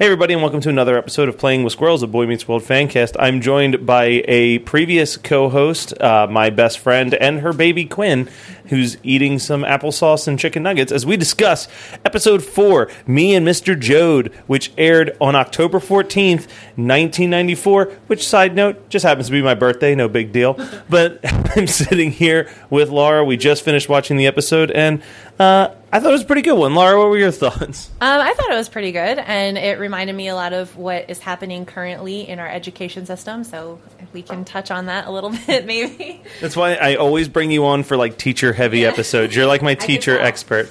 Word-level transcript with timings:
Hey, 0.00 0.06
everybody, 0.06 0.32
and 0.32 0.40
welcome 0.40 0.62
to 0.62 0.70
another 0.70 0.96
episode 0.96 1.28
of 1.28 1.36
Playing 1.36 1.62
with 1.62 1.74
Squirrels, 1.74 2.02
a 2.02 2.06
Boy 2.06 2.24
Meets 2.24 2.48
World 2.48 2.62
fancast. 2.62 3.16
I'm 3.18 3.42
joined 3.42 3.84
by 3.84 4.24
a 4.26 4.60
previous 4.60 5.18
co 5.18 5.50
host, 5.50 5.92
uh, 6.00 6.26
my 6.26 6.48
best 6.48 6.78
friend, 6.78 7.12
and 7.12 7.40
her 7.40 7.52
baby 7.52 7.84
Quinn, 7.84 8.26
who's 8.68 8.96
eating 9.02 9.38
some 9.38 9.62
applesauce 9.62 10.26
and 10.26 10.38
chicken 10.38 10.62
nuggets 10.62 10.90
as 10.90 11.04
we 11.04 11.18
discuss 11.18 11.68
episode 12.02 12.42
four, 12.42 12.90
Me 13.06 13.34
and 13.34 13.46
Mr. 13.46 13.78
Joad, 13.78 14.32
which 14.46 14.72
aired 14.78 15.14
on 15.20 15.36
October 15.36 15.78
14th, 15.78 16.48
1994. 16.76 17.84
Which, 18.06 18.26
side 18.26 18.56
note, 18.56 18.88
just 18.88 19.04
happens 19.04 19.26
to 19.26 19.32
be 19.32 19.42
my 19.42 19.54
birthday, 19.54 19.94
no 19.94 20.08
big 20.08 20.32
deal. 20.32 20.54
But 20.88 21.20
I'm 21.54 21.66
sitting 21.66 22.10
here 22.10 22.50
with 22.70 22.88
Laura. 22.88 23.22
We 23.22 23.36
just 23.36 23.62
finished 23.62 23.90
watching 23.90 24.16
the 24.16 24.26
episode, 24.26 24.70
and 24.70 25.02
uh, 25.38 25.74
I 25.92 25.98
thought 25.98 26.10
it 26.10 26.12
was 26.12 26.22
a 26.22 26.26
pretty 26.26 26.42
good 26.42 26.54
one. 26.54 26.74
Laura, 26.74 26.96
what 26.96 27.08
were 27.08 27.18
your 27.18 27.32
thoughts? 27.32 27.90
Um, 28.00 28.20
I 28.20 28.32
thought 28.34 28.50
it 28.52 28.54
was 28.54 28.68
pretty 28.68 28.92
good, 28.92 29.18
and 29.18 29.58
it 29.58 29.80
reminded 29.80 30.14
me 30.14 30.28
a 30.28 30.36
lot 30.36 30.52
of 30.52 30.76
what 30.76 31.10
is 31.10 31.18
happening 31.18 31.66
currently 31.66 32.28
in 32.28 32.38
our 32.38 32.46
education 32.48 33.06
system. 33.06 33.42
So 33.42 33.80
if 33.98 34.12
we 34.12 34.22
can 34.22 34.44
touch 34.44 34.70
on 34.70 34.86
that 34.86 35.08
a 35.08 35.10
little 35.10 35.30
bit, 35.46 35.66
maybe. 35.66 36.22
That's 36.40 36.54
why 36.56 36.74
I 36.74 36.94
always 36.94 37.28
bring 37.28 37.50
you 37.50 37.66
on 37.66 37.82
for 37.82 37.96
like 37.96 38.18
teacher 38.18 38.52
heavy 38.52 38.86
episodes. 38.86 39.34
You're 39.34 39.46
like 39.46 39.62
my 39.62 39.74
teacher 39.88 40.16
expert. 40.16 40.68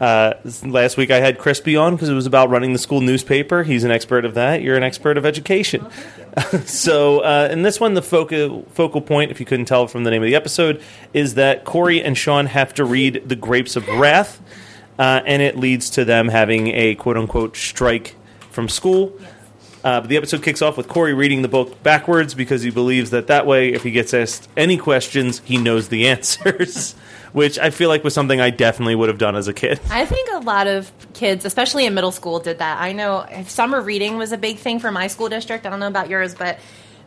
Uh, 0.00 0.34
last 0.64 0.96
week 0.96 1.10
I 1.10 1.20
had 1.20 1.38
Crispy 1.38 1.76
on 1.76 1.94
because 1.94 2.08
it 2.08 2.14
was 2.14 2.26
about 2.26 2.50
running 2.50 2.72
the 2.72 2.78
school 2.78 3.00
newspaper. 3.00 3.62
He's 3.62 3.84
an 3.84 3.90
expert 3.90 4.24
of 4.24 4.34
that. 4.34 4.62
You're 4.62 4.76
an 4.76 4.82
expert 4.82 5.16
of 5.16 5.24
education. 5.24 5.86
so 6.64 7.20
uh, 7.20 7.48
in 7.50 7.62
this 7.62 7.80
one, 7.80 7.94
the 7.94 8.02
focal 8.02 8.66
focal 8.72 9.00
point, 9.00 9.30
if 9.30 9.40
you 9.40 9.46
couldn't 9.46 9.66
tell 9.66 9.86
from 9.86 10.04
the 10.04 10.10
name 10.10 10.22
of 10.22 10.26
the 10.26 10.34
episode, 10.34 10.82
is 11.14 11.34
that 11.34 11.64
Corey 11.64 12.02
and 12.02 12.16
Sean 12.16 12.46
have 12.46 12.74
to 12.74 12.84
read 12.84 13.22
The 13.26 13.36
Grapes 13.36 13.74
of 13.74 13.88
Wrath, 13.88 14.40
uh, 14.98 15.22
and 15.24 15.40
it 15.40 15.56
leads 15.56 15.88
to 15.90 16.04
them 16.04 16.28
having 16.28 16.68
a 16.68 16.94
quote 16.96 17.16
unquote 17.16 17.56
strike 17.56 18.16
from 18.50 18.68
school. 18.68 19.18
Uh, 19.84 20.00
but 20.00 20.08
the 20.08 20.16
episode 20.16 20.42
kicks 20.42 20.62
off 20.62 20.76
with 20.76 20.88
Corey 20.88 21.14
reading 21.14 21.42
the 21.42 21.48
book 21.48 21.82
backwards 21.82 22.34
because 22.34 22.62
he 22.62 22.70
believes 22.70 23.10
that 23.10 23.28
that 23.28 23.46
way, 23.46 23.72
if 23.72 23.82
he 23.82 23.90
gets 23.90 24.12
asked 24.14 24.48
any 24.56 24.76
questions, 24.76 25.40
he 25.44 25.58
knows 25.58 25.88
the 25.88 26.08
answers. 26.08 26.94
Which 27.32 27.58
I 27.58 27.68
feel 27.68 27.90
like 27.90 28.02
was 28.02 28.14
something 28.14 28.40
I 28.40 28.48
definitely 28.48 28.94
would 28.94 29.10
have 29.10 29.18
done 29.18 29.36
as 29.36 29.46
a 29.46 29.52
kid. 29.52 29.78
I 29.90 30.06
think 30.06 30.30
a 30.32 30.38
lot 30.38 30.66
of 30.66 30.90
kids, 31.12 31.44
especially 31.44 31.84
in 31.84 31.92
middle 31.92 32.12
school, 32.12 32.40
did 32.40 32.60
that. 32.60 32.80
I 32.80 32.92
know 32.92 33.26
summer 33.46 33.82
reading 33.82 34.16
was 34.16 34.32
a 34.32 34.38
big 34.38 34.56
thing 34.58 34.78
for 34.78 34.90
my 34.90 35.08
school 35.08 35.28
district. 35.28 35.66
I 35.66 35.70
don't 35.70 35.80
know 35.80 35.88
about 35.88 36.08
yours, 36.08 36.34
but 36.34 36.58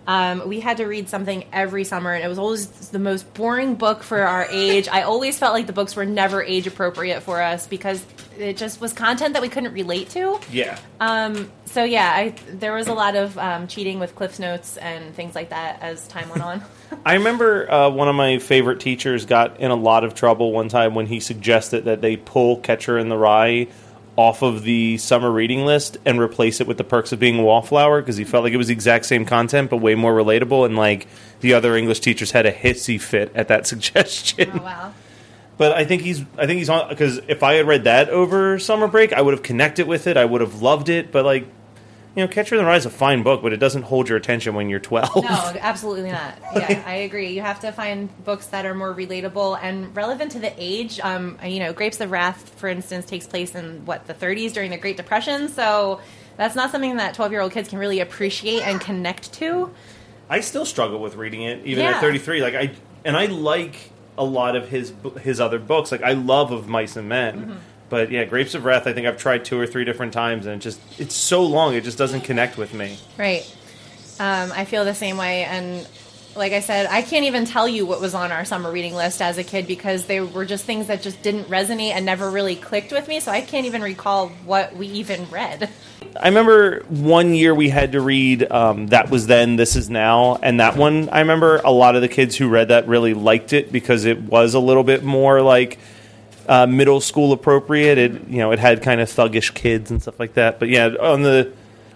um, 0.10 0.50
we 0.50 0.60
had 0.60 0.78
to 0.78 0.88
read 0.88 1.08
something 1.08 1.46
every 1.54 1.84
summer, 1.84 2.12
and 2.12 2.26
it 2.26 2.28
was 2.28 2.40
always 2.40 2.90
the 2.90 2.98
most 2.98 3.32
boring 3.36 3.76
book 3.76 4.02
for 4.02 4.20
our 4.24 4.48
age. 4.50 4.88
I 4.88 5.04
always 5.04 5.38
felt 5.38 5.54
like 5.54 5.68
the 5.68 5.74
books 5.74 5.96
were 5.96 6.04
never 6.04 6.42
age 6.42 6.66
appropriate 6.66 7.22
for 7.22 7.40
us 7.40 7.68
because 7.68 8.04
it 8.36 8.58
just 8.58 8.82
was 8.82 8.92
content 8.92 9.34
that 9.34 9.44
we 9.44 9.50
couldn't 9.50 9.72
relate 9.72 10.10
to. 10.10 10.40
Yeah. 10.52 10.80
Um, 11.00 11.52
so 11.66 11.84
yeah, 11.84 12.12
I, 12.12 12.30
there 12.52 12.74
was 12.74 12.88
a 12.88 12.94
lot 12.96 13.16
of 13.16 13.38
um, 13.38 13.68
cheating 13.68 14.00
with 14.00 14.16
Cliff's 14.16 14.40
Notes 14.40 14.78
and 14.78 15.14
things 15.14 15.36
like 15.36 15.50
that 15.50 15.84
as 15.84 16.08
time 16.08 16.28
went 16.30 16.42
on. 16.42 16.64
I 17.06 17.14
remember 17.14 17.72
uh, 17.72 17.92
one 17.92 18.08
of 18.08 18.16
my 18.16 18.40
favorite 18.40 18.80
teachers 18.80 19.26
got 19.26 19.60
in 19.60 19.70
a 19.70 19.76
lot 19.76 20.04
of 20.04 20.16
trouble 20.16 20.52
one 20.52 20.70
time 20.70 20.96
when 20.96 21.06
he 21.06 21.20
suggested 21.20 21.86
that 21.86 22.02
they 22.02 22.18
pull 22.18 22.58
Catcher 22.58 22.98
in 22.98 23.10
the 23.10 23.18
Rye 23.18 23.68
off 24.20 24.42
of 24.42 24.64
the 24.64 24.98
summer 24.98 25.32
reading 25.32 25.66
list 25.66 25.98
and 26.06 26.20
replace 26.20 26.60
it 26.60 26.68
with 26.68 26.78
the 26.78 26.84
perks 26.84 27.14
of 27.14 27.20
being 27.22 27.40
a 27.40 27.42
wallflower 27.42 28.02
because 28.02 28.18
he 28.18 28.26
felt 28.26 28.44
like 28.44 28.52
it 28.52 28.58
was 28.58 28.68
the 28.68 28.74
exact 28.74 29.06
same 29.06 29.24
content 29.24 29.70
but 29.70 29.78
way 29.78 29.96
more 29.96 30.14
relatable 30.14 30.66
and 30.66 30.76
like 30.76 31.08
the 31.40 31.54
other 31.54 31.74
English 31.78 32.02
teachers 32.02 32.32
had 32.32 32.46
a 32.46 32.52
hissy 32.52 33.00
fit 33.00 33.32
at 33.34 33.48
that 33.48 33.66
suggestion. 33.72 34.52
oh 34.54 34.62
wow. 34.62 34.94
But 35.56 35.72
I 35.72 35.86
think 35.86 36.02
he's 36.02 36.26
I 36.38 36.48
think 36.48 36.58
he's 36.58 36.70
on 36.70 36.90
because 36.90 37.22
if 37.30 37.44
I 37.44 37.54
had 37.54 37.66
read 37.66 37.86
that 37.86 38.10
over 38.10 38.60
summer 38.60 38.90
break, 38.90 39.14
I 39.14 39.22
would 39.22 39.34
have 39.34 39.44
connected 39.44 39.88
with 39.88 40.06
it. 40.06 40.18
I 40.18 40.26
would 40.26 40.42
have 40.42 40.62
loved 40.62 40.90
it. 40.90 41.14
But 41.14 41.24
like, 41.24 41.48
you 42.16 42.24
know, 42.24 42.28
Catcher 42.28 42.56
in 42.56 42.60
the 42.62 42.66
Rye 42.66 42.76
is 42.78 42.86
a 42.86 42.90
fine 42.90 43.24
book, 43.24 43.42
but 43.42 43.54
it 43.54 43.58
doesn't 43.58 43.84
hold 43.84 44.10
your 44.10 44.18
attention 44.18 44.56
when 44.56 44.70
you're 44.70 44.80
twelve. 44.80 45.16
No, 45.16 45.54
absolutely 45.60 46.12
not. 46.12 46.36
Yeah, 46.56 46.84
I 46.86 46.96
agree. 46.96 47.30
You 47.30 47.42
have 47.42 47.60
to 47.62 47.72
find 47.72 48.10
books 48.26 48.48
that 48.48 48.66
are 48.66 48.74
more 48.74 48.94
relatable 48.94 49.60
and 49.62 49.96
relevant 49.96 50.32
to 50.34 50.40
the 50.40 50.52
age. 50.58 51.00
Um, 51.02 51.38
you 51.46 51.60
know, 51.60 51.72
Grapes 51.74 52.02
of 52.02 52.10
Wrath, 52.12 52.50
for 52.58 52.68
instance, 52.68 53.06
takes 53.06 53.28
place 53.28 53.54
in 53.56 53.86
what 53.86 54.08
the 54.08 54.14
30s 54.14 54.54
during 54.54 54.72
the 54.72 54.78
Great 54.78 54.98
Depression, 54.98 55.48
so 55.50 56.02
that's 56.38 56.56
not 56.56 56.72
something 56.72 56.98
that 56.98 57.14
12 57.14 57.32
year 57.32 57.42
old 57.42 57.52
kids 57.52 57.70
can 57.70 57.78
really 57.80 58.00
appreciate 58.00 58.62
and 58.64 58.82
connect 58.82 59.32
to. 59.34 59.72
I 60.30 60.42
still 60.42 60.66
struggle 60.66 61.00
with 61.00 61.16
reading 61.16 61.44
it, 61.44 61.66
even 61.66 61.84
Yeah. 61.84 61.92
at 61.92 62.02
33. 62.02 62.42
Like 62.42 62.56
I 62.56 62.72
and 63.06 63.16
I 63.16 63.26
like 63.28 63.92
a 64.18 64.24
lot 64.24 64.56
of 64.56 64.70
his 64.70 64.94
his 65.22 65.40
other 65.40 65.60
books. 65.60 65.92
Like 65.92 66.02
I 66.04 66.14
love 66.14 66.52
of 66.52 66.68
Mice 66.68 66.96
and 66.98 67.08
Men, 67.08 67.42
Mm-hmm. 67.42 67.54
But 67.90 68.12
yeah, 68.12 68.26
Grapes 68.26 68.56
of 68.56 68.66
Wrath. 68.66 68.88
I 68.88 68.94
think 68.94 69.08
I've 69.08 69.18
tried 69.18 69.46
two 69.46 69.60
or 69.60 69.68
three 69.68 69.86
different 69.86 70.14
times, 70.14 70.46
and 70.46 70.56
it 70.56 70.64
just 70.64 70.80
it's 71.00 71.16
so 71.16 71.44
long. 71.44 71.76
It 71.76 71.84
just 71.84 71.98
doesn't 71.98 72.22
connect 72.22 72.58
with 72.58 72.74
me. 72.74 72.98
Right. 73.18 73.44
Um, 74.20 74.52
I 74.54 74.66
feel 74.66 74.86
the 74.86 74.96
same 74.96 75.18
way, 75.18 75.44
and 75.46 75.88
like 76.36 76.54
I 76.54 76.60
said, 76.60 76.88
I 76.90 77.02
can't 77.02 77.26
even 77.26 77.46
tell 77.46 77.68
you 77.68 77.86
what 77.86 78.02
was 78.02 78.14
on 78.14 78.32
our 78.32 78.46
summer 78.46 78.72
reading 78.72 78.96
list 78.96 79.22
as 79.22 79.38
a 79.38 79.44
kid 79.44 79.68
because 79.68 80.06
they 80.06 80.22
were 80.22 80.46
just 80.46 80.66
things 80.66 80.88
that 80.88 81.02
just 81.02 81.22
didn't 81.22 81.46
resonate 81.46 81.92
and 81.92 82.06
never 82.06 82.30
really 82.30 82.56
clicked 82.56 82.92
with 82.92 83.08
me. 83.08 83.20
So 83.20 83.32
I 83.32 83.42
can't 83.42 83.66
even 83.66 83.82
recall 83.82 84.30
what 84.46 84.76
we 84.76 84.88
even 84.88 85.30
read. 85.30 85.70
I 86.20 86.28
remember 86.28 86.84
one 86.90 87.34
year 87.34 87.54
we 87.54 87.70
had 87.70 87.92
to 87.92 88.02
read 88.02 88.50
um, 88.52 88.88
that 88.88 89.10
was 89.10 89.28
then, 89.28 89.58
this 89.58 89.76
is 89.76 89.90
now, 89.90 90.38
and 90.38 90.60
that 90.60 90.78
one 90.78 91.10
I 91.10 91.20
remember 91.20 91.58
a 91.58 91.72
lot 91.72 91.96
of 91.96 92.02
the 92.02 92.08
kids 92.08 92.36
who 92.36 92.48
read 92.48 92.70
that 92.70 92.88
really 92.88 93.14
liked 93.14 93.54
it 93.54 93.72
because 93.72 94.06
it 94.06 94.20
was 94.22 94.54
a 94.54 94.60
little 94.60 94.84
bit 94.84 95.04
more 95.04 95.42
like 95.42 95.78
uh, 96.50 96.66
middle 96.68 97.00
school 97.00 97.32
appropriate. 97.32 97.98
It 97.98 98.28
you 98.28 98.40
know 98.40 98.52
it 98.52 98.60
had 98.60 98.82
kind 98.82 99.00
of 99.00 99.08
thuggish 99.08 99.54
kids 99.54 99.92
and 99.92 100.02
stuff 100.02 100.20
like 100.20 100.34
that. 100.34 100.60
But 100.60 100.68
yeah, 100.68 100.88
on 101.00 101.22
the 101.22 101.54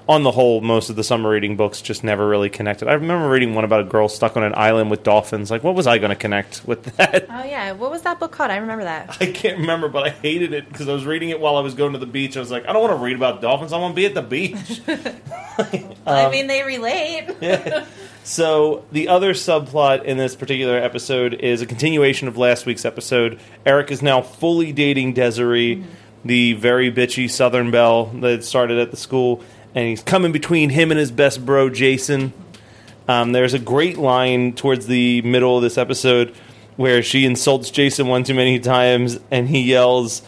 on 0.08 0.24
the 0.24 0.32
whole, 0.32 0.60
most 0.62 0.90
of 0.90 0.96
the 0.96 1.04
summer 1.04 1.30
reading 1.30 1.56
books 1.56 1.82
just 1.82 2.04
never 2.04 2.28
really 2.28 2.50
connected. 2.50 2.90
I 2.90 2.94
remember 2.94 3.30
reading 3.30 3.56
one 3.56 3.64
about 3.64 3.82
a 3.82 3.86
girl 3.86 4.10
stuck 4.10 4.36
on 4.36 4.44
an 4.44 4.54
island 4.56 4.92
with 4.92 5.02
dolphins. 5.02 5.50
Like, 5.50 5.64
what 5.64 5.76
was 5.76 5.88
I 5.88 5.98
going 5.98 6.10
to 6.10 6.16
connect 6.16 6.68
with 6.68 6.84
that? 6.98 7.26
Oh 7.30 7.44
yeah, 7.44 7.72
what 7.72 7.90
was 7.90 8.02
that 8.04 8.20
book 8.20 8.32
called? 8.32 8.52
I 8.52 8.58
remember 8.58 8.84
that. 8.84 9.18
I 9.20 9.28
can't 9.32 9.60
remember, 9.60 9.90
but 9.90 10.04
I 10.04 10.10
hated 10.10 10.54
it 10.54 10.68
because 10.70 10.88
I 10.88 10.94
was 10.94 11.06
reading 11.06 11.30
it 11.30 11.40
while 11.40 11.56
I 11.56 11.62
was 11.62 11.74
going 11.74 11.94
to 11.94 12.00
the 12.00 12.06
beach. 12.06 12.38
I 12.38 12.42
was 12.42 12.52
like, 12.52 12.68
I 12.68 12.74
don't 12.74 12.82
want 12.82 12.98
to 12.98 13.04
read 13.04 13.16
about 13.16 13.42
dolphins. 13.42 13.74
I 13.74 13.78
want 13.78 13.94
to 13.94 13.96
be 13.96 14.06
at 14.06 14.14
the 14.14 14.22
beach. 14.22 14.82
I 16.06 16.30
mean, 16.30 16.48
they 16.48 16.64
relate. 16.64 17.30
So 18.24 18.86
the 18.92 19.10
other 19.10 19.34
subplot 19.34 20.06
in 20.06 20.18
this 20.18 20.36
particular 20.36 20.78
episode 20.78 21.34
is 21.34 21.62
a 21.62 21.66
continuation 21.66 22.30
of 22.30 22.38
last 22.38 22.66
week's 22.66 22.86
episode. 22.86 23.38
Eric 23.66 23.92
is 23.92 24.02
now 24.02 24.22
fully 24.22 24.72
dating 24.72 25.14
Desiree, 25.14 25.84
the 26.24 26.54
very 26.54 26.90
bitchy 26.90 27.30
Southern 27.30 27.70
belle 27.70 28.06
that 28.06 28.46
started 28.46 28.80
at 28.80 28.92
the 28.92 28.98
school, 28.98 29.44
and 29.76 29.90
he's 29.90 30.02
coming 30.02 30.32
between 30.32 30.70
him 30.70 30.90
and 30.90 31.00
his 31.00 31.12
best 31.12 31.46
bro 31.46 31.70
Jason. 31.70 32.32
Um, 33.10 33.34
there's 33.34 33.54
a 33.54 33.60
great 33.60 33.98
line 33.98 34.54
towards 34.54 34.88
the 34.88 35.22
middle 35.24 35.58
of 35.58 35.64
this 35.64 35.78
episode 35.78 36.34
where 36.78 37.04
she 37.04 37.26
insults 37.26 37.70
Jason 37.72 38.08
one 38.08 38.24
too 38.24 38.34
many 38.34 38.58
times, 38.58 39.20
and 39.32 39.50
he 39.50 39.64
yells, 39.64 40.22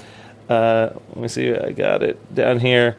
uh, 0.50 0.89
"Let 1.09 1.17
me 1.17 1.27
see, 1.29 1.56
I 1.56 1.72
got 1.72 2.03
it 2.03 2.35
down 2.35 2.59
here." 2.59 2.97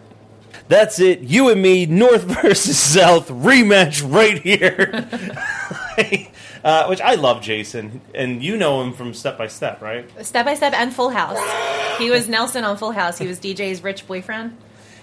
That's 0.68 0.98
it. 1.00 1.20
You 1.20 1.50
and 1.50 1.62
me, 1.62 1.86
North 1.86 2.22
versus 2.42 2.78
South 2.78 3.28
rematch 3.28 4.02
right 4.10 4.38
here. 4.42 5.08
uh, 6.64 6.86
which 6.86 7.00
I 7.00 7.14
love 7.14 7.42
Jason, 7.42 8.00
and 8.14 8.42
you 8.42 8.56
know 8.56 8.82
him 8.82 8.92
from 8.92 9.14
Step 9.14 9.38
by 9.38 9.46
Step, 9.46 9.80
right? 9.80 10.08
Step 10.24 10.46
by 10.46 10.54
Step 10.54 10.72
and 10.74 10.92
Full 10.92 11.10
House. 11.10 11.38
He 11.98 12.10
was 12.10 12.28
Nelson 12.28 12.64
on 12.64 12.76
Full 12.76 12.92
House. 12.92 13.18
He 13.18 13.26
was 13.26 13.38
DJ's 13.38 13.82
rich 13.82 14.06
boyfriend. 14.06 14.56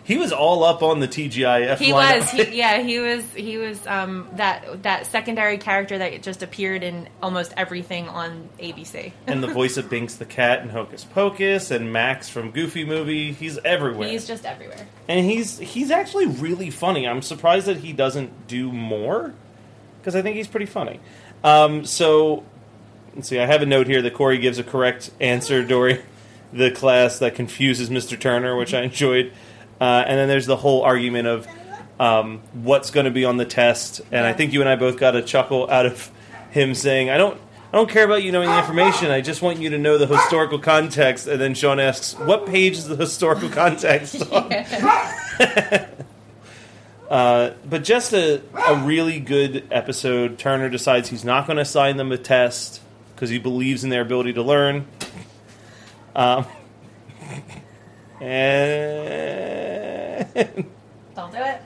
He 0.06 0.18
was 0.18 0.34
all 0.34 0.66
up 0.66 0.84
on 0.84 1.00
the 1.00 1.08
TGIF. 1.08 1.78
He 1.78 1.94
was, 1.94 2.30
he, 2.30 2.44
yeah, 2.58 2.82
he 2.82 3.00
was, 3.00 3.24
he 3.34 3.58
was 3.58 3.86
um, 3.88 4.28
that 4.34 4.84
that 4.84 5.06
secondary 5.08 5.58
character 5.58 5.98
that 5.98 6.22
just 6.22 6.44
appeared 6.44 6.84
in 6.84 7.08
almost 7.22 7.54
everything 7.56 8.10
on 8.10 8.50
ABC. 8.60 9.14
and 9.28 9.42
the 9.42 9.48
voice 9.48 9.78
of 9.78 9.86
Binx 9.86 10.18
the 10.18 10.26
cat 10.26 10.62
in 10.62 10.70
Hocus 10.70 11.06
Pocus, 11.06 11.72
and 11.72 11.94
Max 11.94 12.28
from 12.28 12.52
Goofy 12.52 12.84
Movie. 12.84 13.32
He's 13.32 13.58
everywhere, 13.60 14.10
He's 14.10 14.28
just 14.28 14.46
everywhere. 14.46 14.88
and 15.08 15.26
he's 15.26 15.58
he's 15.60 15.90
actually 15.90 16.26
really 16.28 16.70
funny. 16.70 17.08
I'm 17.08 17.22
surprised 17.22 17.68
that 17.68 17.78
he 17.78 17.94
doesn't 17.94 18.48
do 18.48 18.72
more 18.74 19.34
because 20.02 20.16
I 20.16 20.22
think 20.22 20.36
he's 20.36 20.48
pretty 20.50 20.66
funny. 20.66 21.00
Um, 21.46 21.86
so 21.86 22.44
let's 23.16 23.30
see. 23.30 23.40
I 23.40 23.46
have 23.46 23.62
a 23.62 23.66
note 23.66 23.88
here 23.88 24.02
that 24.02 24.14
Corey 24.14 24.38
gives 24.38 24.60
a 24.60 24.64
correct 24.64 25.12
answer 25.22 25.64
during 25.64 26.00
the 26.54 26.72
class 26.72 27.20
that 27.20 27.36
confuses 27.36 27.90
Mr. 27.90 28.20
Turner, 28.20 28.56
which 28.58 28.74
I 28.74 28.82
enjoyed. 28.82 29.32
Uh, 29.80 30.04
and 30.08 30.18
then 30.18 30.28
there's 30.28 30.46
the 30.46 30.56
whole 30.56 30.84
argument 30.84 31.28
of 31.28 31.48
um, 32.00 32.42
what's 32.54 32.92
going 32.92 33.06
to 33.06 33.12
be 33.12 33.26
on 33.26 33.38
the 33.38 33.46
test, 33.46 34.02
and 34.12 34.26
I 34.26 34.34
think 34.34 34.54
you 34.54 34.62
and 34.62 34.70
I 34.70 34.76
both 34.76 34.98
got 34.98 35.16
a 35.16 35.22
chuckle 35.22 35.70
out 35.70 35.86
of 35.86 36.12
him 36.52 36.76
saying, 36.76 37.10
"I 37.10 37.18
don't." 37.18 37.40
I 37.72 37.78
don't 37.78 37.90
care 37.90 38.06
about 38.06 38.22
you 38.22 38.32
knowing 38.32 38.50
the 38.50 38.60
information. 38.60 39.10
I 39.10 39.22
just 39.22 39.42
want 39.42 39.58
you 39.58 39.72
to 39.72 39.80
know 39.80 39.98
the 39.98 40.06
historical 40.06 40.60
context. 40.60 41.26
And 41.26 41.42
then 41.42 41.56
Sean 41.56 41.80
asks, 41.80 42.14
"What 42.20 42.46
page 42.46 42.78
is 42.78 42.88
the 42.88 42.96
historical 42.96 43.50
context 43.62 44.22
on?" 44.32 44.52
Uh, 47.14 47.54
but 47.70 47.84
just 47.84 48.12
a, 48.12 48.42
a 48.68 48.76
really 48.78 49.20
good 49.20 49.68
episode. 49.70 50.40
Turner 50.40 50.68
decides 50.68 51.10
he's 51.10 51.24
not 51.24 51.46
going 51.46 51.58
to 51.58 51.62
assign 51.62 51.98
them 51.98 52.12
a 52.12 52.18
test 52.18 52.82
because 53.14 53.30
he 53.30 53.38
believes 53.38 53.84
in 53.84 53.92
their 53.92 54.02
ability 54.02 54.34
to 54.34 54.42
learn. 54.42 54.88
Um, 56.16 56.48
and 58.24 60.26
Don't 61.16 61.32
do 61.32 61.38
it. 61.38 61.62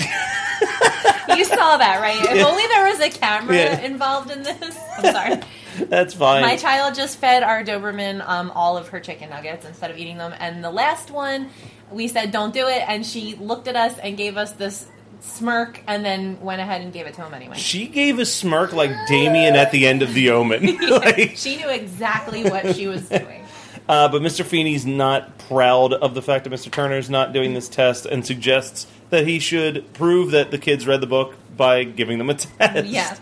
you 1.36 1.44
saw 1.44 1.76
that, 1.76 1.98
right? 2.00 2.20
If 2.22 2.36
Yeah. 2.36 2.46
only 2.46 2.66
there 2.66 2.84
was 2.90 3.00
a 3.00 3.10
camera 3.10 3.54
Yeah. 3.56 3.80
involved 3.80 4.30
in 4.30 4.42
this. 4.42 4.76
I'm 4.98 5.12
sorry. 5.12 5.40
That's 5.88 6.14
fine. 6.14 6.42
My 6.42 6.56
child 6.56 6.94
just 6.94 7.18
fed 7.18 7.42
our 7.42 7.64
Doberman 7.64 8.26
um, 8.26 8.50
all 8.54 8.76
of 8.76 8.88
her 8.88 9.00
chicken 9.00 9.30
nuggets 9.30 9.66
instead 9.66 9.90
of 9.90 9.98
eating 9.98 10.18
them. 10.18 10.32
And 10.38 10.62
the 10.62 10.70
last 10.70 11.10
one, 11.10 11.50
we 11.90 12.08
said, 12.08 12.30
don't 12.30 12.54
do 12.54 12.68
it. 12.68 12.82
And 12.86 13.04
she 13.04 13.34
looked 13.34 13.66
at 13.68 13.76
us 13.76 13.98
and 13.98 14.16
gave 14.16 14.36
us 14.36 14.52
this 14.52 14.86
smirk 15.20 15.80
and 15.86 16.04
then 16.04 16.38
went 16.40 16.60
ahead 16.60 16.82
and 16.82 16.92
gave 16.92 17.06
it 17.06 17.14
to 17.14 17.24
him 17.24 17.32
anyway. 17.34 17.56
she 17.56 17.86
gave 17.86 18.18
a 18.18 18.26
smirk 18.26 18.72
like 18.74 18.90
Damien 19.08 19.56
at 19.56 19.72
the 19.72 19.86
end 19.86 20.02
of 20.02 20.12
The 20.14 20.30
Omen. 20.30 20.76
like, 20.90 21.32
she 21.36 21.56
knew 21.56 21.68
exactly 21.70 22.44
what 22.44 22.76
she 22.76 22.86
was 22.86 23.08
doing. 23.08 23.43
Uh, 23.88 24.08
but 24.08 24.22
Mr. 24.22 24.44
Feeney's 24.44 24.86
not 24.86 25.38
proud 25.38 25.92
of 25.92 26.14
the 26.14 26.22
fact 26.22 26.44
that 26.44 26.52
Mr. 26.52 26.70
Turner's 26.70 27.10
not 27.10 27.32
doing 27.32 27.54
this 27.54 27.68
test 27.68 28.06
and 28.06 28.24
suggests 28.24 28.86
that 29.10 29.26
he 29.26 29.38
should 29.38 29.92
prove 29.92 30.30
that 30.30 30.50
the 30.50 30.58
kids 30.58 30.86
read 30.86 31.00
the 31.00 31.06
book 31.06 31.34
by 31.56 31.84
giving 31.84 32.18
them 32.18 32.30
a 32.30 32.34
test. 32.34 32.86
Yeah. 32.86 33.16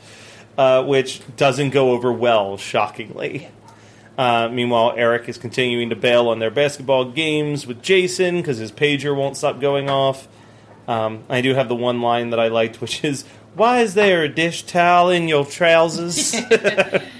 Uh, 0.57 0.85
which 0.85 1.23
doesn't 1.37 1.71
go 1.71 1.93
over 1.93 2.13
well, 2.13 2.57
shockingly. 2.57 3.49
Uh, 4.19 4.49
meanwhile, 4.53 4.93
Eric 4.97 5.29
is 5.29 5.39
continuing 5.39 5.89
to 5.91 5.97
bail 5.97 6.29
on 6.29 6.39
their 6.39 6.51
basketball 6.51 7.07
games 7.07 7.67
with 7.67 7.83
Jason 7.83 8.37
because 8.37 8.59
his 8.59 8.71
pager 8.71 9.17
won't 9.17 9.37
stop 9.37 9.61
going 9.61 9.89
off. 9.89 10.29
Um, 10.87 11.25
I 11.29 11.41
do 11.41 11.55
have 11.55 11.69
the 11.69 11.75
one 11.75 12.03
line 12.03 12.31
that 12.31 12.41
I 12.41 12.49
liked, 12.49 12.81
which 12.81 13.03
is, 13.05 13.25
"Why 13.55 13.81
is 13.81 13.95
there 13.95 14.23
a 14.23 14.29
dish 14.29 14.65
towel 14.65 15.09
in 15.09 15.29
your 15.29 15.47
trousers?" 15.47 16.35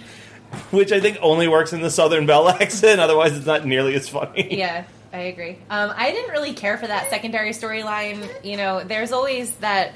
which 0.77 0.91
I 0.93 1.01
think 1.01 1.19
only 1.21 1.49
works 1.49 1.73
in 1.73 1.81
the 1.81 1.91
Southern 1.91 2.27
Belle 2.27 2.49
accent. 2.49 3.01
Otherwise, 3.01 3.37
it's 3.37 3.47
not 3.47 3.65
nearly 3.65 3.95
as 3.95 4.09
funny. 4.09 4.57
Yeah, 4.59 4.85
I 5.13 5.19
agree. 5.19 5.59
Um, 5.71 5.93
I 5.95 6.11
didn't 6.11 6.33
really 6.33 6.53
care 6.55 6.77
for 6.79 6.87
that 6.87 7.11
secondary 7.11 7.51
storyline. 7.51 8.29
You 8.45 8.57
know, 8.57 8.83
there's 8.83 9.13
always 9.13 9.53
that 9.57 9.93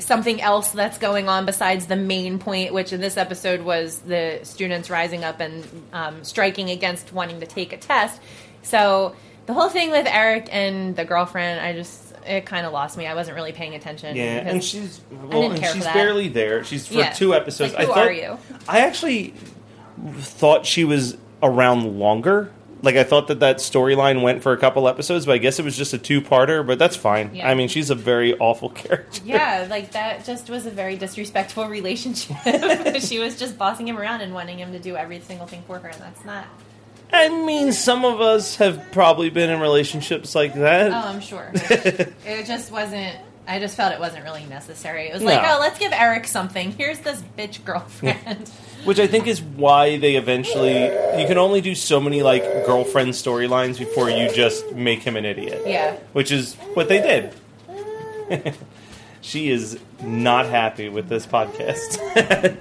something 0.00 0.40
else 0.40 0.70
that's 0.72 0.98
going 0.98 1.28
on 1.28 1.46
besides 1.46 1.86
the 1.86 1.96
main 1.96 2.38
point, 2.38 2.72
which 2.72 2.92
in 2.92 3.00
this 3.00 3.16
episode 3.16 3.62
was 3.62 3.98
the 4.00 4.40
students 4.42 4.90
rising 4.90 5.24
up 5.24 5.40
and 5.40 5.64
um, 5.92 6.24
striking 6.24 6.70
against 6.70 7.12
wanting 7.12 7.40
to 7.40 7.46
take 7.46 7.72
a 7.72 7.76
test. 7.76 8.20
So 8.62 9.14
the 9.46 9.52
whole 9.52 9.68
thing 9.68 9.90
with 9.90 10.06
Eric 10.08 10.48
and 10.50 10.96
the 10.96 11.04
girlfriend, 11.04 11.60
I 11.60 11.74
just 11.74 12.00
it 12.26 12.46
kind 12.46 12.64
of 12.66 12.72
lost 12.72 12.96
me. 12.96 13.06
I 13.06 13.14
wasn't 13.14 13.36
really 13.36 13.52
paying 13.52 13.74
attention. 13.74 14.16
Yeah, 14.16 14.24
and 14.38 14.64
she's 14.64 15.00
well, 15.10 15.52
and 15.52 15.64
she's 15.64 15.84
barely 15.84 16.28
there. 16.28 16.64
She's 16.64 16.86
for 16.86 16.94
Yeah. 16.94 17.10
two 17.10 17.34
episodes. 17.34 17.74
Like, 17.74 17.86
who 17.86 17.92
I 17.92 17.94
thought, 17.94 18.06
are 18.08 18.12
you? 18.12 18.38
I 18.66 18.80
actually 18.80 19.34
thought 20.18 20.66
she 20.66 20.84
was 20.84 21.16
around 21.42 21.98
longer. 21.98 22.50
Like 22.82 22.96
I 22.96 23.04
thought 23.04 23.28
that 23.28 23.40
that 23.40 23.58
storyline 23.58 24.20
went 24.20 24.42
for 24.42 24.52
a 24.52 24.58
couple 24.58 24.86
episodes, 24.88 25.24
but 25.24 25.32
I 25.32 25.38
guess 25.38 25.58
it 25.58 25.64
was 25.64 25.74
just 25.74 25.94
a 25.94 25.98
two-parter. 25.98 26.66
But 26.66 26.78
that's 26.78 26.96
fine. 26.96 27.34
Yeah. 27.34 27.48
I 27.48 27.54
mean, 27.54 27.68
she's 27.68 27.88
a 27.88 27.94
very 27.94 28.36
awful 28.38 28.68
character. 28.82 29.22
yeah, 29.24 29.66
like 29.70 29.92
that 29.92 30.24
just 30.26 30.50
was 30.50 30.66
a 30.66 30.70
very 30.70 30.96
disrespectful 30.96 31.66
relationship. 31.68 32.36
she 33.00 33.18
was 33.18 33.38
just 33.38 33.56
bossing 33.56 33.88
him 33.88 33.96
around 33.98 34.20
and 34.20 34.34
wanting 34.34 34.58
him 34.58 34.72
to 34.72 34.78
do 34.78 34.96
every 34.96 35.20
single 35.20 35.46
thing 35.46 35.62
for 35.66 35.78
her, 35.78 35.88
and 35.88 36.00
that's 36.00 36.24
not. 36.26 36.46
I 37.12 37.28
mean, 37.28 37.72
some 37.72 38.04
of 38.04 38.20
us 38.20 38.56
have 38.56 38.90
probably 38.92 39.30
been 39.30 39.48
in 39.48 39.60
relationships 39.60 40.34
like 40.34 40.52
that. 40.54 40.90
Oh, 40.90 41.08
I'm 41.08 41.20
sure. 41.20 41.52
it 41.54 42.44
just 42.46 42.70
wasn't. 42.72 43.16
I 43.46 43.60
just 43.60 43.76
felt 43.76 43.92
it 43.92 44.00
wasn't 44.00 44.24
really 44.24 44.44
necessary. 44.46 45.08
It 45.08 45.14
was 45.14 45.22
like, 45.22 45.40
No. 45.42 45.56
oh, 45.56 45.60
let's 45.60 45.78
give 45.78 45.92
Eric 45.92 46.26
something. 46.26 46.72
Here's 46.72 46.98
this 47.00 47.22
bitch 47.38 47.62
girlfriend. 47.64 48.50
Which 48.84 48.98
I 48.98 49.06
think 49.06 49.26
is 49.26 49.40
why 49.40 49.96
they 49.96 50.16
eventually 50.16 50.82
you 51.20 51.26
can 51.26 51.38
only 51.38 51.60
do 51.60 51.74
so 51.74 52.00
many 52.00 52.22
like 52.22 52.42
girlfriend 52.66 53.10
storylines 53.10 53.78
before 53.78 54.10
you 54.10 54.30
just 54.32 54.72
make 54.72 55.02
him 55.02 55.16
an 55.16 55.24
idiot. 55.24 55.62
yeah. 55.66 55.96
Which 56.12 56.30
is 56.30 56.54
what 56.74 56.88
they 56.88 57.00
did. 57.00 57.34
she 59.20 59.50
is 59.50 59.78
not 60.02 60.46
happy 60.46 60.88
with 60.88 61.08
this 61.08 61.26
podcast. 61.26 61.98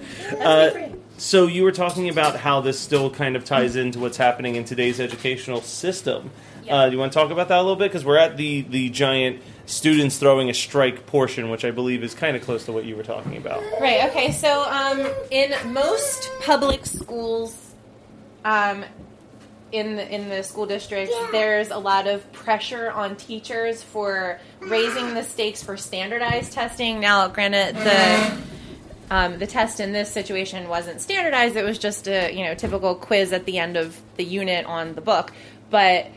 Uh, 0.44 0.90
so 1.18 1.48
you 1.48 1.64
were 1.64 1.72
talking 1.72 2.10
about 2.10 2.36
how 2.38 2.60
this 2.60 2.80
still 2.80 3.10
kind 3.10 3.36
of 3.36 3.46
ties 3.46 3.76
into 3.76 4.00
what's 4.00 4.18
happening 4.18 4.56
in 4.56 4.66
today's 4.66 5.00
educational 5.00 5.62
system. 5.62 6.32
Yeah. 6.66 6.76
Uh, 6.76 6.86
do 6.88 6.94
you 6.94 7.00
want 7.00 7.12
to 7.14 7.20
talk 7.20 7.32
about 7.32 7.50
that 7.50 7.58
a 7.58 7.62
little 7.62 7.76
bit? 7.76 7.92
Because 7.92 8.06
we're 8.06 8.18
at 8.18 8.38
the 8.38 8.62
the 8.62 8.90
giant 8.90 9.42
students 9.66 10.18
throwing 10.18 10.50
a 10.50 10.54
strike 10.54 11.06
portion, 11.06 11.50
which 11.50 11.66
I 11.66 11.72
believe 11.72 12.04
is 12.04 12.14
kind 12.14 12.36
of 12.36 12.44
close 12.44 12.66
to 12.66 12.72
what 12.72 12.86
you 12.86 12.96
were 12.96 13.04
talking 13.04 13.38
about. 13.38 13.64
Right. 13.80 14.10
Okay. 14.10 14.32
So, 14.32 14.64
um, 14.64 15.08
in 15.32 15.54
most 15.72 16.30
public 16.42 16.86
schools, 16.86 17.74
um, 18.46 18.84
in 19.72 19.96
the, 19.96 20.14
in 20.14 20.30
the 20.30 20.44
school 20.44 20.68
district, 20.68 21.12
there's 21.32 21.72
a 21.72 21.78
lot 21.78 22.08
of 22.08 22.32
pressure 22.32 22.92
on 22.92 23.16
teachers 23.16 23.82
for 23.82 24.40
raising 24.60 25.16
the 25.16 25.24
stakes 25.24 25.64
for 25.64 25.78
standardized 25.78 26.54
testing. 26.54 27.00
Now, 27.00 27.28
granted, 27.28 27.76
the 27.76 28.38
um, 29.10 29.40
the 29.40 29.48
test 29.48 29.80
in 29.80 29.92
this 29.92 30.12
situation 30.12 30.70
wasn't 30.70 31.02
standardized; 31.02 31.56
it 31.56 31.66
was 31.66 31.80
just 31.80 32.08
a 32.08 32.32
you 32.32 32.44
know 32.44 32.54
typical 32.54 32.96
quiz 32.96 33.34
at 33.34 33.46
the 33.46 33.58
end 33.58 33.76
of 33.76 34.00
the 34.16 34.24
unit 34.24 34.66
on 34.66 34.94
the 34.94 35.02
book, 35.02 35.32
but 35.70 36.08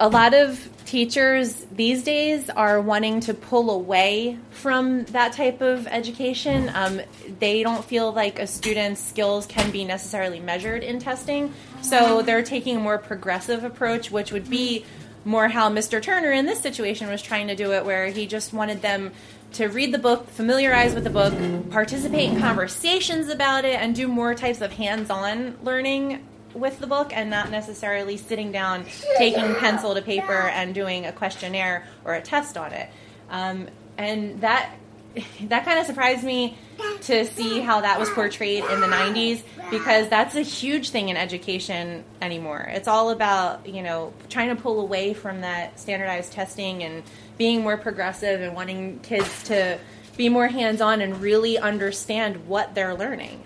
a 0.00 0.08
lot 0.08 0.32
of 0.32 0.68
teachers 0.86 1.66
these 1.72 2.02
days 2.02 2.48
are 2.48 2.80
wanting 2.80 3.20
to 3.20 3.34
pull 3.34 3.70
away 3.70 4.38
from 4.50 5.04
that 5.04 5.34
type 5.34 5.60
of 5.60 5.86
education. 5.86 6.70
Um, 6.74 7.02
they 7.38 7.62
don't 7.62 7.84
feel 7.84 8.10
like 8.10 8.38
a 8.38 8.46
student's 8.46 9.00
skills 9.00 9.44
can 9.44 9.70
be 9.70 9.84
necessarily 9.84 10.40
measured 10.40 10.82
in 10.82 10.98
testing, 10.98 11.52
so 11.82 12.22
they're 12.22 12.42
taking 12.42 12.78
a 12.78 12.80
more 12.80 12.96
progressive 12.96 13.62
approach, 13.62 14.10
which 14.10 14.32
would 14.32 14.48
be 14.48 14.86
more 15.26 15.48
how 15.48 15.68
Mr. 15.68 16.02
Turner 16.02 16.32
in 16.32 16.46
this 16.46 16.60
situation 16.60 17.10
was 17.10 17.20
trying 17.20 17.48
to 17.48 17.54
do 17.54 17.72
it, 17.74 17.84
where 17.84 18.06
he 18.06 18.26
just 18.26 18.54
wanted 18.54 18.80
them 18.80 19.12
to 19.52 19.66
read 19.66 19.92
the 19.92 19.98
book, 19.98 20.30
familiarize 20.30 20.94
with 20.94 21.04
the 21.04 21.10
book, 21.10 21.34
participate 21.70 22.30
in 22.30 22.40
conversations 22.40 23.28
about 23.28 23.66
it, 23.66 23.78
and 23.78 23.94
do 23.94 24.08
more 24.08 24.34
types 24.34 24.62
of 24.62 24.72
hands 24.72 25.10
on 25.10 25.58
learning 25.62 26.24
with 26.54 26.78
the 26.80 26.86
book 26.86 27.12
and 27.14 27.30
not 27.30 27.50
necessarily 27.50 28.16
sitting 28.16 28.52
down, 28.52 28.84
taking 29.16 29.54
pencil 29.56 29.94
to 29.94 30.02
paper, 30.02 30.48
and 30.48 30.74
doing 30.74 31.06
a 31.06 31.12
questionnaire 31.12 31.86
or 32.04 32.14
a 32.14 32.22
test 32.22 32.56
on 32.56 32.72
it. 32.72 32.88
Um, 33.30 33.68
and 33.98 34.40
that 34.40 34.74
that 35.48 35.64
kind 35.64 35.78
of 35.78 35.86
surprised 35.86 36.24
me 36.24 36.56
to 37.02 37.24
see 37.26 37.60
how 37.60 37.80
that 37.80 37.98
was 37.98 38.08
portrayed 38.10 38.64
in 38.64 38.80
the 38.80 38.86
90s 38.86 39.42
because 39.70 40.08
that's 40.08 40.34
a 40.34 40.42
huge 40.42 40.90
thing 40.90 41.08
in 41.08 41.16
education 41.16 42.04
anymore. 42.22 42.68
It's 42.70 42.88
all 42.88 43.10
about, 43.10 43.66
you 43.68 43.82
know, 43.82 44.12
trying 44.28 44.54
to 44.54 44.60
pull 44.60 44.80
away 44.80 45.14
from 45.14 45.40
that 45.40 45.80
standardized 45.80 46.32
testing 46.32 46.82
and 46.82 47.02
being 47.38 47.62
more 47.62 47.76
progressive 47.76 48.40
and 48.40 48.54
wanting 48.54 49.00
kids 49.00 49.44
to 49.44 49.78
be 50.16 50.28
more 50.28 50.48
hands-on 50.48 51.00
and 51.00 51.20
really 51.20 51.58
understand 51.58 52.46
what 52.46 52.74
they're 52.74 52.94
learning 52.94 53.42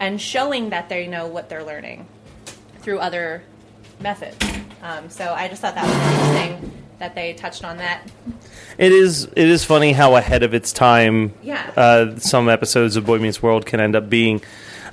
and 0.00 0.20
showing 0.20 0.70
that 0.70 0.88
they 0.88 1.06
know 1.06 1.26
what 1.26 1.48
they're 1.48 1.64
learning 1.64 2.06
through 2.82 2.98
other 2.98 3.42
methods. 4.00 4.36
Um, 4.82 5.08
so 5.08 5.32
I 5.32 5.48
just 5.48 5.62
thought 5.62 5.74
that 5.74 5.84
was 5.86 6.36
interesting 6.46 6.80
that 6.98 7.14
they 7.14 7.32
touched 7.34 7.64
on 7.64 7.78
that. 7.78 8.02
It 8.78 8.92
is 8.92 9.24
it 9.24 9.48
is 9.48 9.64
funny 9.64 9.92
how 9.92 10.16
ahead 10.16 10.42
of 10.42 10.54
its 10.54 10.72
time 10.72 11.32
Yeah. 11.42 11.70
uh, 11.76 12.18
some 12.18 12.48
episodes 12.48 12.96
of 12.96 13.04
Boy 13.06 13.18
Meets 13.18 13.42
World 13.42 13.66
can 13.66 13.80
end 13.80 13.96
up 13.96 14.08
being. 14.08 14.42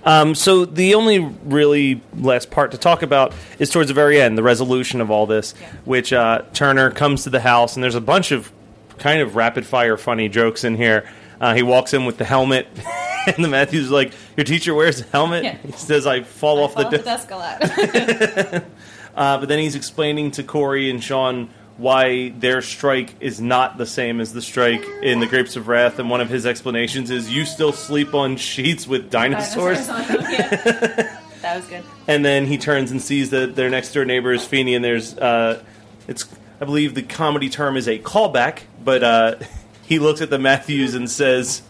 Um, 0.05 0.33
so 0.33 0.63
the 0.65 0.95
only 0.95 1.19
really 1.43 2.01
last 2.17 2.49
part 2.51 2.71
to 2.71 2.77
talk 2.77 3.01
about 3.03 3.33
is 3.59 3.69
towards 3.69 3.89
the 3.89 3.93
very 3.93 4.21
end, 4.21 4.37
the 4.37 4.43
resolution 4.43 5.01
of 5.01 5.11
all 5.11 5.25
this, 5.25 5.53
Yeah. 5.59 5.67
which 5.85 6.13
uh, 6.13 6.43
Turner 6.53 6.89
comes 6.91 7.23
to 7.23 7.29
the 7.29 7.41
house 7.41 7.75
and 7.75 7.83
there's 7.83 7.95
a 7.95 8.01
bunch 8.01 8.31
of 8.31 8.51
kind 8.97 9.21
of 9.21 9.35
rapid 9.35 9.65
fire 9.65 9.97
funny 9.97 10.29
jokes 10.29 10.63
in 10.63 10.75
here. 10.75 11.07
Uh, 11.41 11.53
he 11.53 11.63
walks 11.63 11.93
in 11.93 12.05
with 12.05 12.17
the 12.17 12.25
helmet, 12.25 12.67
and 13.35 13.43
the 13.43 13.49
Matthews 13.49 13.85
is 13.85 13.91
like, 13.91 14.13
"Your 14.37 14.43
teacher 14.43 14.73
wears 14.73 15.01
a 15.01 15.05
helmet." 15.05 15.43
Yeah. 15.43 15.57
He 15.65 15.71
says, 15.73 16.07
"I 16.07 16.23
fall 16.23 16.63
off 16.63 16.73
Fall 16.73 16.89
the 16.89 16.99
off 16.99 17.05
desk." 17.05 17.31
a 17.31 17.35
lot. 17.35 18.63
Uh, 19.15 19.37
but 19.37 19.49
then 19.49 19.59
he's 19.59 19.75
explaining 19.75 20.31
to 20.31 20.43
Corey 20.43 20.89
and 20.89 21.03
Sean 21.03 21.49
why 21.75 22.29
their 22.29 22.61
strike 22.61 23.15
is 23.19 23.41
not 23.41 23.77
the 23.77 23.85
same 23.85 24.21
as 24.21 24.31
the 24.33 24.41
strike 24.41 24.85
in 25.01 25.19
the 25.19 25.27
Grapes 25.27 25.55
of 25.55 25.67
Wrath, 25.67 25.97
and 25.99 26.09
one 26.09 26.21
of 26.21 26.29
his 26.29 26.45
explanations 26.45 27.09
is 27.09 27.29
you 27.29 27.43
still 27.43 27.71
sleep 27.73 28.13
on 28.13 28.37
sheets 28.37 28.87
with 28.87 29.09
dinosaurs. 29.09 29.87
Dinosaurs 29.87 30.31
yeah. 30.31 31.17
That 31.41 31.55
was 31.55 31.65
good. 31.67 31.83
and 32.07 32.23
then 32.23 32.45
he 32.45 32.57
turns 32.57 32.91
and 32.91 33.01
sees 33.01 33.29
that 33.29 33.55
their 33.55 33.69
next 33.69 33.93
door 33.93 34.05
neighbor 34.05 34.31
is 34.31 34.45
Feeney, 34.45 34.75
and 34.75 34.83
there's 34.85 35.17
uh, 35.17 35.63
it's 36.07 36.25
I 36.61 36.65
believe 36.65 36.95
the 36.95 37.03
comedy 37.03 37.49
term 37.49 37.77
is 37.77 37.87
a 37.87 37.97
callback, 37.97 38.61
but 38.83 39.03
uh, 39.03 39.35
he 39.83 39.99
looks 39.99 40.21
at 40.21 40.29
the 40.29 40.39
Matthews 40.39 40.95
and 40.95 41.09
says. 41.09 41.61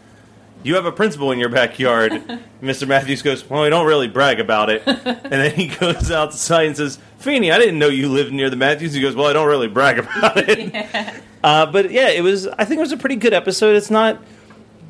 You 0.62 0.76
have 0.76 0.86
a 0.86 0.92
principal 0.92 1.32
in 1.32 1.40
your 1.40 1.50
backyard. 1.50 2.12
Mr. 2.62 2.88
Matthews 2.88 3.22
goes, 3.22 3.50
Well, 3.50 3.64
we 3.64 3.70
don't 3.70 3.86
really 3.88 4.08
brag 4.10 4.40
about 4.40 4.70
it. 4.70 4.84
And 4.88 5.32
then 5.32 5.56
he 5.56 5.68
goes 5.68 6.12
outside 6.12 6.68
and 6.68 6.76
says, 6.78 7.00
Feeney, 7.20 7.52
I 7.52 7.58
didn't 7.60 7.80
know 7.80 7.88
you 7.88 8.10
lived 8.10 8.34
near 8.34 8.50
the 8.50 8.56
Matthews. 8.56 8.94
He 8.94 9.02
goes, 9.02 9.16
Well, 9.16 9.28
I 9.28 9.34
don't 9.34 9.48
really 9.48 9.68
brag 9.68 10.00
about 10.00 10.38
it. 10.38 11.24
Uh, 11.42 11.66
but 11.66 11.90
yeah, 11.90 12.10
it 12.10 12.20
was. 12.22 12.48
I 12.48 12.66
think 12.66 12.80
it 12.80 12.82
was 12.82 12.92
a 12.92 12.98
pretty 12.98 13.16
good 13.16 13.32
episode. 13.34 13.78
It's 13.78 13.90
not 13.90 14.22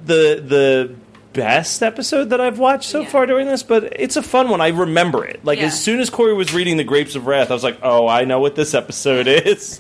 the 0.06 0.42
the 0.44 0.96
best 1.32 1.84
episode 1.84 2.32
that 2.32 2.42
I've 2.42 2.58
watched 2.58 2.90
so 2.90 3.02
Yeah. 3.02 3.10
far 3.10 3.28
during 3.28 3.46
this, 3.46 3.62
but 3.62 3.84
it's 4.00 4.16
a 4.16 4.24
fun 4.24 4.50
one. 4.50 4.60
I 4.60 4.70
remember 4.70 5.24
it. 5.24 5.46
Like 5.46 5.60
Yeah. 5.60 5.66
as 5.66 5.80
soon 5.80 6.00
as 6.00 6.10
Corey 6.10 6.34
was 6.34 6.52
reading 6.52 6.78
the 6.78 6.84
Grapes 6.84 7.14
of 7.14 7.28
Wrath, 7.28 7.52
I 7.52 7.54
was 7.54 7.64
like, 7.64 7.78
"Oh, 7.84 8.08
I 8.08 8.26
know 8.26 8.40
what 8.40 8.56
this 8.56 8.74
episode 8.74 9.28
is." 9.28 9.80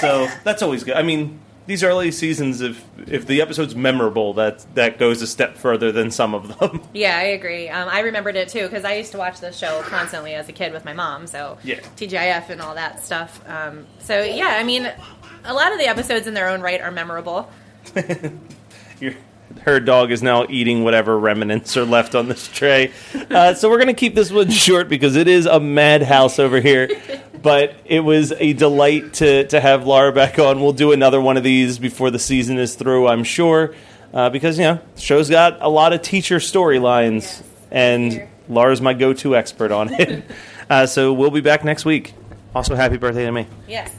So 0.00 0.26
that's 0.42 0.60
always 0.60 0.82
good. 0.82 0.94
I 0.96 1.02
mean, 1.02 1.38
these 1.70 1.84
early 1.84 2.10
seasons, 2.10 2.60
if 2.60 2.84
if 3.06 3.26
the 3.26 3.40
episode's 3.40 3.76
memorable, 3.76 4.34
that 4.34 4.66
that 4.74 4.98
goes 4.98 5.22
a 5.22 5.26
step 5.26 5.56
further 5.56 5.92
than 5.92 6.10
some 6.10 6.34
of 6.34 6.58
them. 6.58 6.82
Yeah, 6.92 7.16
I 7.16 7.22
agree. 7.22 7.68
Um, 7.68 7.88
I 7.88 8.00
remembered 8.00 8.34
it 8.34 8.48
too 8.48 8.62
because 8.64 8.84
I 8.84 8.94
used 8.94 9.12
to 9.12 9.18
watch 9.18 9.38
this 9.40 9.56
show 9.56 9.80
constantly 9.82 10.34
as 10.34 10.48
a 10.48 10.52
kid 10.52 10.72
with 10.72 10.84
my 10.84 10.92
mom. 10.92 11.28
So 11.28 11.58
Yeah. 11.62 11.78
TGIF 11.96 12.50
and 12.50 12.60
all 12.60 12.74
that 12.74 13.04
stuff. 13.04 13.40
Um, 13.48 13.86
so 14.00 14.20
yeah, 14.22 14.56
I 14.60 14.64
mean, 14.64 14.90
a 15.44 15.54
lot 15.54 15.72
of 15.72 15.78
the 15.78 15.86
episodes 15.86 16.26
in 16.26 16.34
their 16.34 16.48
own 16.48 16.60
right 16.60 16.80
are 16.80 16.90
memorable. 16.90 17.48
Your, 19.00 19.14
her 19.62 19.80
dog 19.80 20.10
is 20.10 20.22
now 20.22 20.46
eating 20.48 20.84
whatever 20.84 21.18
remnants 21.18 21.76
are 21.76 21.84
left 21.84 22.14
on 22.14 22.28
this 22.28 22.48
tray. 22.48 22.92
Uh, 23.30 23.54
so 23.54 23.68
we're 23.70 23.76
going 23.78 23.86
to 23.88 23.94
keep 23.94 24.14
this 24.14 24.30
one 24.32 24.50
short 24.66 24.88
because 24.88 25.16
it 25.16 25.28
is 25.28 25.46
a 25.46 25.60
madhouse 25.60 26.38
over 26.38 26.60
here. 26.60 26.88
But 27.42 27.74
it 27.84 28.00
was 28.00 28.32
a 28.32 28.52
delight 28.52 29.14
to, 29.14 29.46
to 29.48 29.60
have 29.60 29.86
Laura 29.86 30.12
back 30.12 30.38
on. 30.38 30.60
We'll 30.60 30.72
do 30.72 30.92
another 30.92 31.20
one 31.20 31.36
of 31.36 31.42
these 31.42 31.78
before 31.78 32.10
the 32.10 32.18
season 32.18 32.58
is 32.58 32.74
through, 32.74 33.08
I'm 33.08 33.24
sure. 33.24 33.74
Uh, 34.12 34.28
because, 34.28 34.58
you 34.58 34.64
know, 34.64 34.80
the 34.94 35.00
show's 35.00 35.30
got 35.30 35.62
a 35.62 35.68
lot 35.68 35.92
of 35.92 36.02
teacher 36.02 36.36
storylines. 36.36 37.22
Yes. 37.22 37.42
And 37.70 38.12
Here. 38.12 38.30
Laura's 38.48 38.80
my 38.80 38.94
go 38.94 39.12
to 39.14 39.36
expert 39.36 39.70
on 39.70 39.94
it. 39.94 40.24
uh, 40.70 40.86
so 40.86 41.12
we'll 41.12 41.30
be 41.30 41.40
back 41.40 41.64
next 41.64 41.84
week. 41.84 42.14
Also, 42.54 42.74
happy 42.74 42.96
birthday 42.96 43.24
to 43.24 43.32
me. 43.32 43.46
Yes. 43.68 43.94